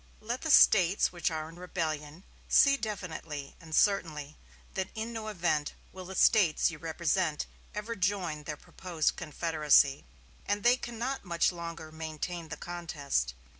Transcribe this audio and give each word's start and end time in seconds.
"Let 0.19 0.41
the 0.41 0.49
States 0.49 1.11
which 1.11 1.29
are 1.29 1.47
in 1.47 1.57
rebellion 1.59 2.23
see 2.49 2.75
definitely 2.75 3.55
and 3.61 3.75
certainly 3.75 4.35
that 4.73 4.89
in 4.95 5.13
no 5.13 5.27
event 5.27 5.73
will 5.93 6.05
the 6.05 6.15
States 6.15 6.71
you 6.71 6.79
represent 6.79 7.45
ever 7.75 7.95
join 7.95 8.45
their 8.45 8.57
proposed 8.57 9.15
confederacy, 9.15 10.03
and 10.47 10.63
they 10.63 10.75
cannot 10.77 11.23
much 11.23 11.51
longer 11.51 11.91
maintain 11.91 12.49
the 12.49 12.57
contest. 12.57 13.35